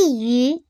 [0.00, 0.64] 帝虞，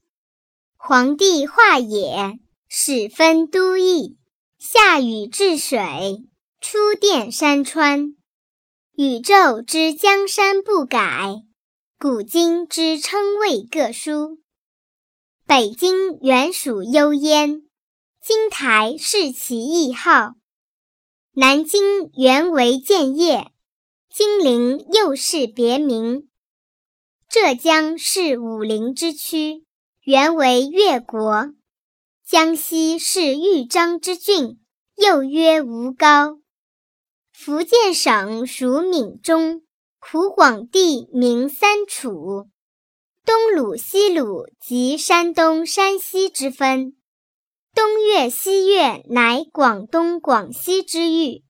[0.78, 4.16] 黄帝化也，始分都邑，
[4.58, 6.24] 下禹治水，
[6.62, 8.16] 出电山川。
[8.96, 11.42] 宇宙之江山不改，
[11.98, 14.38] 古今之称谓各殊。
[15.46, 17.64] 北京原属幽燕，
[18.22, 20.36] 京台是其异号。
[21.34, 23.52] 南京原为建业，
[24.10, 26.27] 金陵又是别名。
[27.30, 29.66] 浙江是武陵之区，
[30.02, 31.50] 原为越国。
[32.24, 34.58] 江西是豫章之郡，
[34.96, 36.38] 又曰吴高。
[37.30, 39.60] 福建省属闽中，
[39.98, 42.48] 湖广地名三楚，
[43.26, 46.96] 东鲁西鲁即山东山西之分。
[47.74, 51.44] 东越西越乃广东广西之域。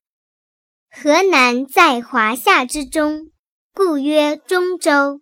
[0.90, 3.30] 河南在华夏之中，
[3.72, 5.20] 故曰中州。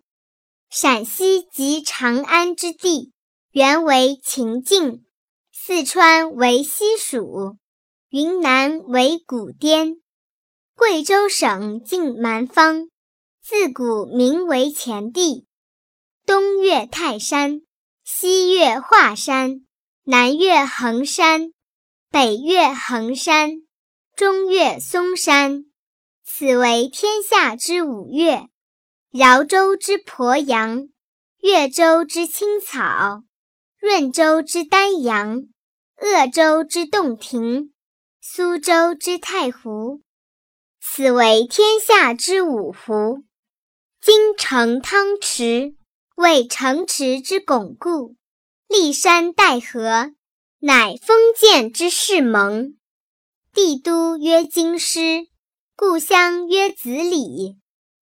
[0.69, 3.13] 陕西即长安之地，
[3.51, 5.05] 原为秦境。
[5.53, 7.57] 四川为西蜀，
[8.11, 9.97] 云南为古滇。
[10.77, 12.89] 贵州省境蛮方，
[13.43, 15.47] 自古名为前地。
[16.27, 17.63] 东越泰山，
[18.05, 19.67] 西越华山，
[20.05, 21.53] 南越衡山，
[22.11, 23.63] 北越衡山，
[24.15, 25.65] 中越嵩山。
[26.25, 28.49] 此为天下之五岳：
[29.19, 30.91] 饶州之鄱阳，
[31.41, 33.23] 越州之青草，
[33.81, 35.45] 润州之丹阳，
[35.97, 37.73] 鄂州之洞庭，
[38.21, 40.03] 苏州之太湖。
[40.83, 43.25] 此为天下之五湖，
[44.03, 45.75] 今城汤池，
[46.17, 48.17] 为城池之巩固；
[48.69, 50.11] 立山带河，
[50.59, 52.77] 乃封建之势盟。
[53.55, 55.27] 帝都曰京师，
[55.75, 57.57] 故乡曰子里。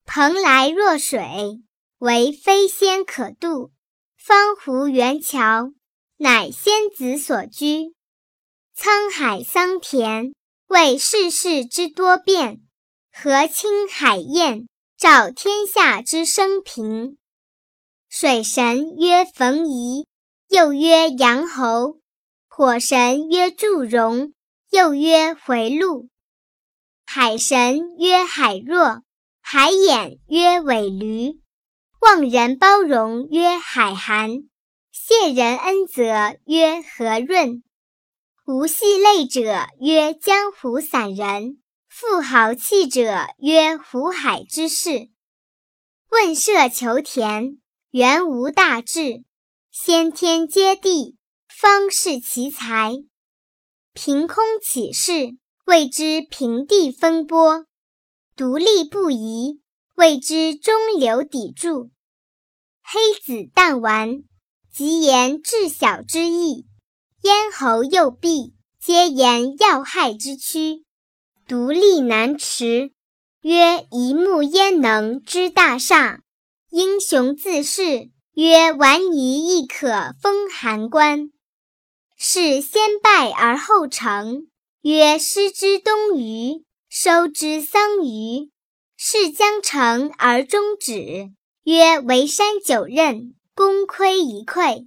[0.06, 1.62] 蓬莱若水，
[1.98, 3.70] 为飞仙可渡；
[4.16, 5.72] 方湖圆桥，
[6.18, 7.94] 乃仙子所居。
[8.76, 10.34] 沧海桑田，
[10.68, 12.60] 为世事之多变。
[13.12, 17.16] 河清海晏，照天下之生平。
[18.08, 20.06] 水神曰冯夷，
[20.48, 21.98] 又曰杨侯；
[22.48, 24.32] 火神曰祝融，
[24.70, 26.08] 又曰回路；
[27.06, 29.02] 海神曰海若，
[29.46, 31.38] 海眼曰尾驴；
[32.00, 34.48] 望人包容曰海涵，
[34.90, 37.62] 谢人恩泽曰和润；
[38.46, 41.58] 无系累者曰江湖散人。
[41.88, 45.10] 富豪气者曰湖海之士。
[46.10, 47.58] 问舍求田，
[47.90, 49.24] 原无大志，
[49.70, 52.94] 先天接地，方是奇才。
[53.92, 57.66] 凭空起事，谓之平地风波；
[58.36, 59.60] 独立不移，
[59.94, 61.90] 谓之中流砥柱。
[62.82, 64.24] 黑子弹丸，
[64.72, 66.64] 即言智小之意；
[67.22, 70.84] 咽喉右臂，皆言要害之躯。
[71.46, 72.90] 独立难持，
[73.42, 76.18] 曰一目焉能知大厦；
[76.70, 81.30] 英雄自恃，曰顽夷亦可封函关。
[82.16, 84.48] 是先败而后成，
[84.80, 86.64] 曰失之东隅，
[86.96, 88.52] 收之桑榆；
[88.96, 91.32] 事将成而终止，
[91.64, 94.86] 曰为山九仞，功亏一篑。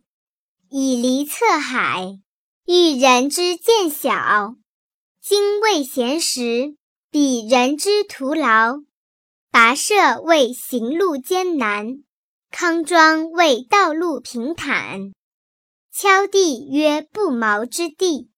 [0.70, 2.18] 以离侧海，
[2.66, 4.56] 欲人之见小。
[5.22, 6.78] 今未闲时，
[7.12, 8.86] 比人之徒劳；
[9.52, 12.06] 跋涉为行路艰难，
[12.50, 15.12] 康庄为道路平坦。
[15.92, 18.30] 敲地曰不毛之地，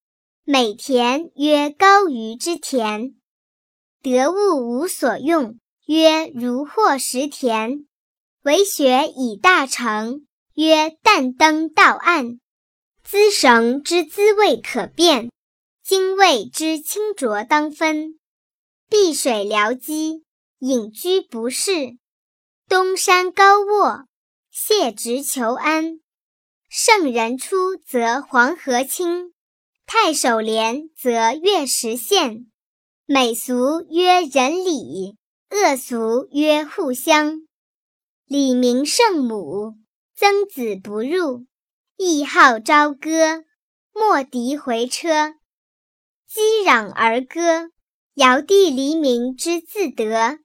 [0.44, 3.14] 美田曰高于之田。
[4.02, 7.86] 得物无所用，曰如获石田。
[8.44, 12.40] 为学以大成，曰但登道岸。
[13.04, 15.30] 滋绳之滋味可辨。
[15.84, 18.20] 精卫之清浊当分，
[18.90, 20.24] 碧水疗机，
[20.60, 21.98] 隐居不仕；
[22.68, 24.06] 东山高卧，
[24.52, 26.00] 谢直求安。
[26.70, 29.32] 圣人出，则黄河清；
[29.88, 32.49] 太守廉，则月食现。
[33.12, 35.18] 美俗曰仁礼，
[35.50, 37.42] 恶俗曰互相。
[38.28, 39.74] 礼明圣母，
[40.16, 41.48] 曾子不入；
[41.98, 43.46] 义号朝歌，
[43.96, 45.34] 莫敌回车。
[46.28, 47.72] 击壤而歌，
[48.14, 50.38] 尧帝黎民之自得；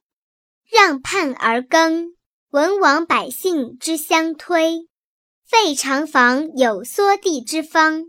[0.67, 2.15] 让叛而耕，
[2.49, 4.87] 文王百姓之相推。
[5.43, 8.05] 废长房有缩地之方，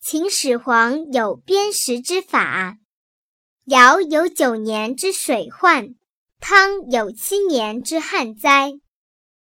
[0.00, 2.78] 秦始皇有砭石之法。
[3.66, 5.96] 尧有九年之水患，
[6.38, 8.74] 汤有七年之旱灾。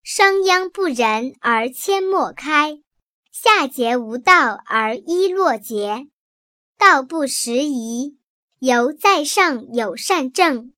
[0.04, 2.78] 商鞅不仁而阡陌开，
[3.32, 6.06] 夏桀无道而伊洛结。
[6.78, 8.20] 道不拾遗，
[8.60, 10.74] 犹在上有善政；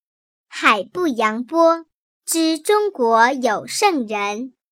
[0.48, 1.86] 海不扬波，
[2.26, 4.54] 知中国有圣人。